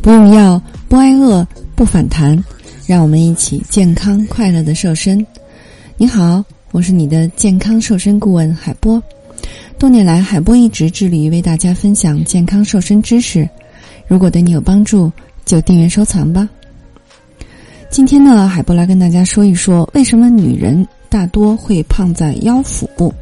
[0.00, 2.42] 不用药，不挨饿，不反弹，
[2.86, 5.24] 让我们一起健康快乐的瘦身。
[5.96, 9.02] 你好，我是你的健康瘦身顾问海波。
[9.78, 13.48] 多年来，海波一直致力于为大家分享健康瘦身知识。
[14.06, 15.10] 如果对你有帮助，
[15.44, 16.48] 就订阅收藏吧。
[17.90, 23.12] 今天呢，海波来跟大家说一说，为什么女人大多会胖在腰腹部。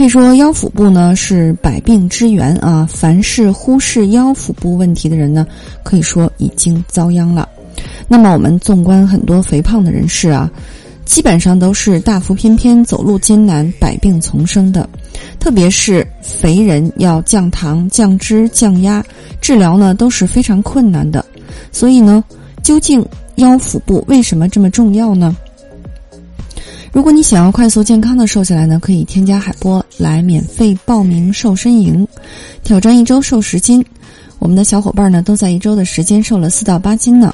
[0.00, 2.88] 可以说，腰腹部呢是百病之源啊！
[2.90, 5.46] 凡是忽视腰腹部问题的人呢，
[5.82, 7.46] 可以说已经遭殃了。
[8.08, 10.50] 那么，我们纵观很多肥胖的人士啊，
[11.04, 14.88] 基本上都是大腹翩翩、走路艰难、百病丛生的。
[15.38, 19.04] 特别是肥人要降糖、降脂、降压，
[19.38, 21.22] 治疗呢都是非常困难的。
[21.70, 22.24] 所以呢，
[22.62, 23.04] 究竟
[23.34, 25.36] 腰腹部为什么这么重要呢？
[26.92, 32.06] 如果你想要快速健康的瘦下来呢，可以添加海波来免费报名瘦身营，
[32.64, 33.84] 挑战一周瘦十斤。
[34.40, 37.32] 我们的小伙伴呢都在一周的时间瘦了四到八斤呢。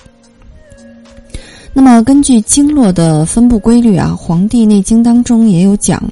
[1.72, 6.03] 那么根据经络的分布规律啊，《黄帝内经》当中也有讲，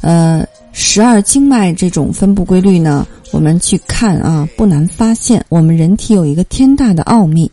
[0.00, 7.50] 呃，十二经脉这种分布规律呢，我们去看啊，不难发现我们人体有一个天大的奥秘。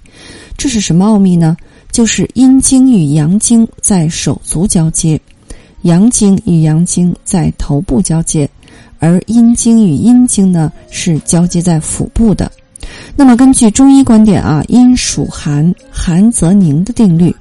[0.57, 1.57] 这是什么奥秘呢？
[1.95, 5.17] 就是阴经与阳经在手足交接，
[5.83, 8.49] 阳经与阳经在头部交接，
[8.99, 12.51] 而阴经与阴经呢是交接在腹部的。
[13.15, 17.33] 那么根据中医观点啊，阴属寒，寒则凝的定律，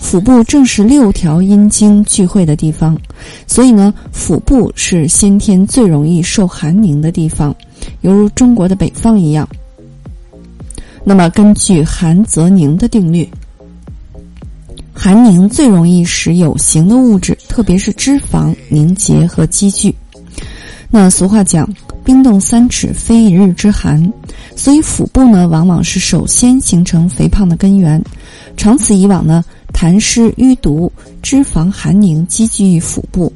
[0.00, 2.98] 腹部正是六条阴经聚会的地方，
[3.46, 7.54] 所以呢，腹部是先天最容易受寒凝的地方，
[8.00, 9.48] 犹如中国的北方一样。
[11.04, 13.30] 那么根据寒则凝的定律。
[14.94, 19.94] 寒凝最容易使有形的物质，特别是脂肪凝结和积聚。
[20.88, 21.68] 那俗话讲
[22.04, 24.00] “冰冻三尺，非一日之寒”，
[24.56, 28.02] 所以腹部呢，往往是首先形成肥胖的根源。
[28.56, 33.30] 长此以往呢，痰湿淤堵、脂肪寒凝积聚于腹部，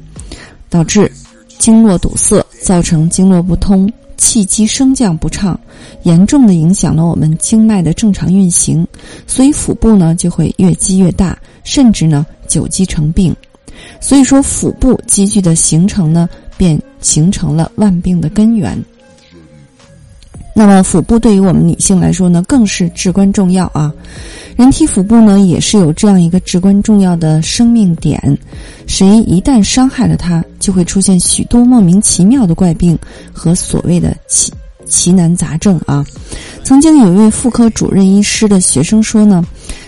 [0.69, 1.11] 导致
[1.59, 3.91] 经络堵塞，造成经络不通。
[4.19, 5.59] 气机升降不畅，
[6.03, 8.85] 严重的影响了我们经脉的正常运行，
[9.25, 13.35] 所以腹部呢就会越积越大，甚至呢久积成病。
[14.01, 18.77] 所以说，腹部积聚的形成呢，便形成了万病的根源。
[20.53, 23.93] 那么，腹部对于我们女性来说呢，更是至关重要啊。
[24.57, 28.37] 人体腹部呢，也是有这样一个至关重要的生命点，
[28.85, 32.97] 谁一旦伤害了它，就会出现许多莫名其妙的怪病
[33.33, 34.51] 和所谓的奇
[34.85, 36.05] 奇难杂症啊。
[36.63, 39.43] 曾经有一位妇科主任医师的学生说呢，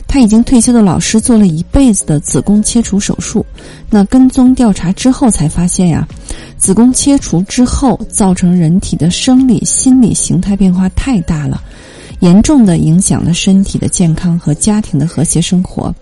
[0.07, 3.45] 他已经退休的老师做了一辈子的子宫切除手术，
[3.89, 6.07] 那跟踪调查之后才发现呀，
[6.57, 11.61] 子宫切除之后造成人体的生理心理形态变化太大了。
[12.19, 15.93] 严重的影响了身体的健康和家庭的和谐生活。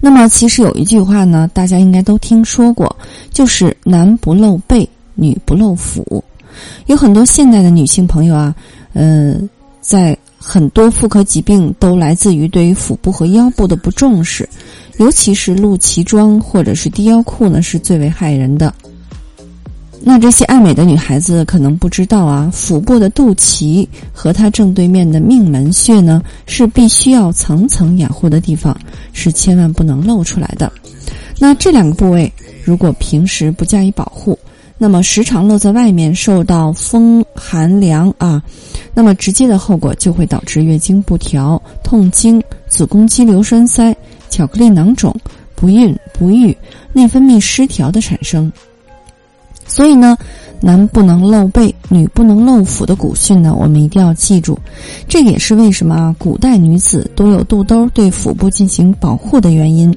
[0.00, 2.94] 那么，其实有一句话呢，大家应该都听说过，
[3.32, 6.22] 就是“男不露背，女不露腹”。
[6.86, 8.54] 有很多现代的女性朋友啊，
[8.92, 9.36] 呃，
[9.80, 14.48] 在很多妇科疾病都来自于对于腹部和腰部的不重视，
[14.98, 18.72] 尤其是露脐装或者是低腰裤呢，是最为害人的。
[20.00, 28.74] 那这些爱美的女孩子可能不知道啊，腹部的肚脐和它正对面的命门穴呢，是必须要层层养护的地方，
[29.12, 30.72] 是千万不能露出来的。
[31.38, 32.32] 那这两个部位
[32.64, 34.38] 如果平时不加以保护，
[34.78, 38.42] 那么时常露在外面，受到风寒凉啊，
[38.94, 43.94] 那么直接的后果就会导致月经不调、痛经、子宫肌瘤栓塞、
[44.30, 45.14] 巧克力囊肿、
[45.54, 46.56] 不孕不育、
[46.92, 48.50] 内分泌失调的产生。
[49.68, 50.18] 所以呢，
[50.60, 54.58] 男不能露背，女不能露腹的古训呢，我们一定要记住。
[55.06, 59.94] 这也是为什么古代女子都有肚兜对腹部进行保护的原因。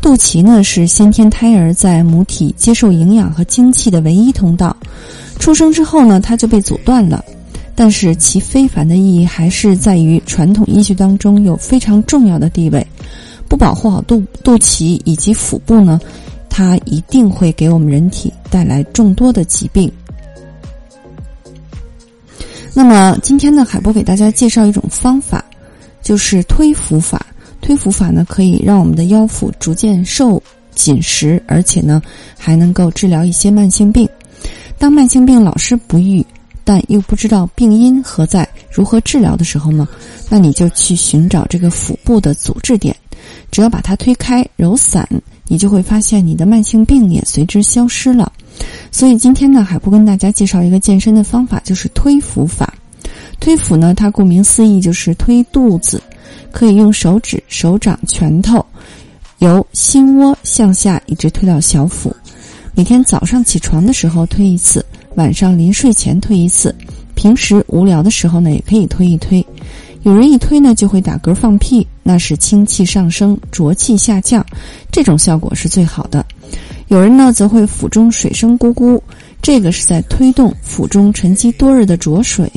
[0.00, 4.74] 肚脐呢是先天胎儿在母体接受营养和精气的唯一通道，
[5.38, 7.24] 出生之后呢，它就被阻断了。
[7.74, 12.86] 但是其非凡的意义还是在于传统医学当中有非常重要的地位。
[13.48, 16.00] 不保护好肚肚脐以及腹部呢？
[16.54, 19.90] 它一定会给我们人体带来众多的疾病。
[22.74, 25.42] 那么今天呢，海波给大家介绍一种方法，
[26.02, 27.24] 就是推腹法。
[27.62, 30.42] 推腹法呢，可以让我们的腰腹逐渐瘦
[30.74, 32.02] 紧实，而且呢，
[32.36, 34.06] 还能够治疗一些慢性病。
[34.78, 36.24] 当慢性病老是不愈，
[36.64, 39.88] 但又不知道病因何在、如何治疗的时候呢，
[40.28, 42.94] 那你就去寻找这个腹部的阻滞点，
[43.52, 45.08] 只要把它推开、揉散。
[45.48, 48.32] 你就会发现你的慢性病也随之消失了，
[48.90, 52.72] 所以今天呢，海波跟大家介绍一个健身的方法，就是推腹法。
[53.38, 56.02] 推腹呢，它顾名思义就是推肚子，
[56.50, 58.64] 可以用手指、手掌、拳头，
[59.40, 62.14] 由心窝向下一直推到小腹。
[62.74, 64.82] 每天早上起床的时候推一次，
[65.16, 66.74] 晚上临睡前推一次。
[67.14, 69.44] 平时无聊的时候呢，也可以推一推。
[70.02, 74.44] 有人一推呢就会打嗝放屁，那是清气上升，浊气下降，
[74.90, 76.24] 这种效果是最好的。
[76.88, 79.00] 有人呢则会腹中水声咕咕，
[79.40, 82.50] 这个是在推动腹中沉积多日的浊水。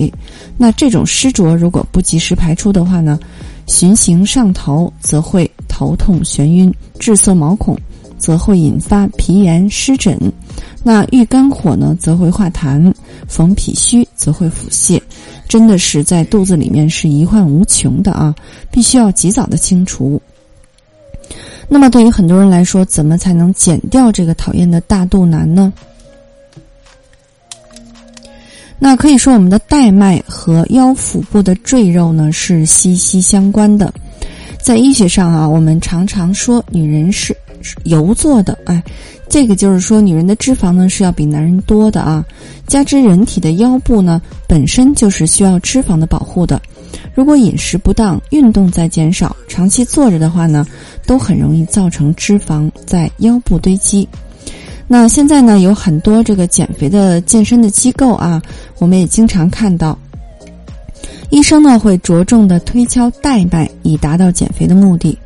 [0.58, 3.20] 那这种湿浊如果不及时排出的话呢，
[3.68, 7.78] 循行上头，则会头痛眩晕、滞涩毛孔，
[8.18, 10.20] 则会引发皮炎湿疹。
[10.84, 12.92] 那遇肝火呢，则会化痰；
[13.28, 15.00] 逢脾虚，则会腹泻。
[15.48, 18.36] 真的是在肚子里面是疑患无穷的啊，
[18.72, 20.22] 必须要及早的清除。
[21.68, 25.74] 那么，对于很多人来说，怎么才能减掉这个讨厌的大肚腩呢？
[28.78, 33.94] 那可以说，我们的带脉和腰腹部的赘肉呢是息息相关的。
[34.62, 37.36] 在医学上啊，我们常常说女人是
[37.84, 38.84] 油做的，哎。
[39.28, 42.24] 这个就是说，女人的脂肪呢是要比男人多的啊。
[42.68, 46.62] 加之人体的腰部呢本身就是需要脂肪的保护的，
[47.14, 50.66] 如果饮食不当、运动再减少、长期坐着的话呢，
[51.06, 54.08] 都很容易造成脂肪在腰部堆积。
[54.88, 58.42] 那现在呢有很多这个减肥的健身的机构啊，
[58.80, 59.98] 我们也经常看到，
[61.30, 65.18] 医生呢会着重的推敲带脉，以达到减肥的目的。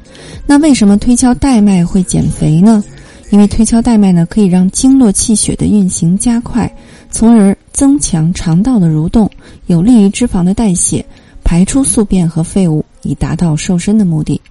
[0.45, 2.83] 那为什么推敲带脉会减肥呢？
[3.29, 6.71] 因为推敲带脉呢，可以让经络气血的运行加快，
[7.11, 9.29] 从而增强肠道的蠕动，
[9.67, 11.05] 有利于脂肪的代谢，
[11.43, 14.41] 排出宿便和废物，以达到瘦身的目的。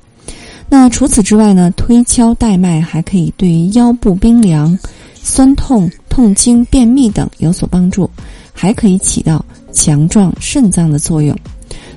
[0.68, 4.78] 那除此之外呢，推敲带脉还可以对于腰部冰凉、
[5.14, 8.08] 酸痛、痛经、便秘等有所帮助，
[8.52, 11.36] 还可以起到强壮肾脏的作用。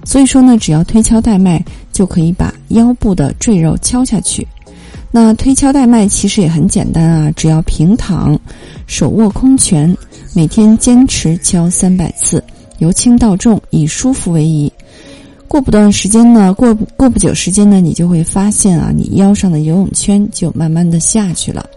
[0.04, 4.48] 所以说呢，只要推敲带脉，就可以把腰部的赘肉敲下去。
[5.14, 8.40] 那推敲带脉其实也很简单啊，只要平躺，
[8.88, 9.96] 手握空拳，
[10.34, 12.42] 每天坚持敲三百次，
[12.80, 14.72] 由轻到重，以舒服为宜。
[15.50, 21.70] 过不段时间呢，过过不久时间呢，你就会发现啊，你腰上的游泳圈就慢慢的下去了。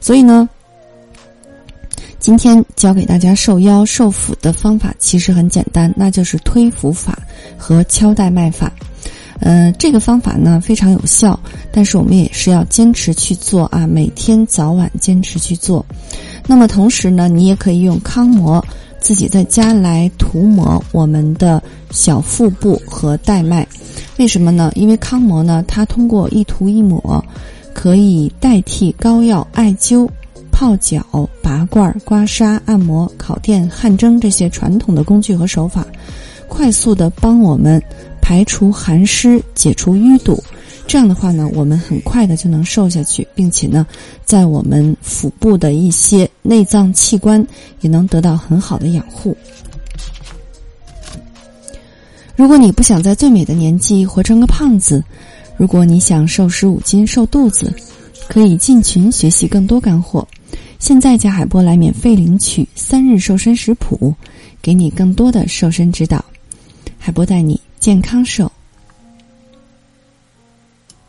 [0.00, 0.48] 所以呢，
[2.18, 7.18] 今天教给大家瘦腰瘦腹的方法其实很简单，那就是推腹法
[7.58, 8.72] 和敲带脉法。
[9.40, 11.38] 呃，这个方法呢非常有效，
[11.72, 15.84] 但是我们也是要坚持去做啊，每天早晚坚持去做。
[16.46, 18.62] 那么同时呢，你也可以用康膜
[19.00, 23.66] 自己在家来涂抹我们的小腹部和带脉。
[24.18, 24.70] 为什么呢？
[24.74, 27.24] 因为康膜呢，它通过一涂一抹，
[27.72, 30.06] 可以代替膏药、艾灸、
[30.52, 31.02] 泡脚、
[31.42, 35.86] 拔罐、刮痧、按摩、烤电、汗蒸这些传统的工具和手法，
[36.46, 37.82] 快速的帮我们。
[38.20, 40.42] 排除寒湿，解除淤堵，
[40.86, 43.86] 这样的话呢，我们很快的就能瘦下去，并且呢，
[44.24, 47.44] 在我们腹部的一些内脏器官
[47.80, 49.36] 也能得到很好的养护。
[52.36, 55.02] 如果你不想在最美的年纪活成个胖子，
[55.56, 57.72] 如果你想瘦十五斤瘦肚子，
[58.28, 60.26] 可以进群学习更多干货。
[60.78, 64.14] 现在加海波来免费领取三日瘦身食谱，
[64.62, 66.24] 给你更多的瘦身指导。
[66.98, 67.60] 海波带你。
[67.80, 68.52] 健康瘦。